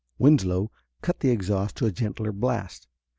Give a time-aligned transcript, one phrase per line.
[0.17, 0.71] Winslow
[1.03, 2.87] cut the exhaust to a gentler blast.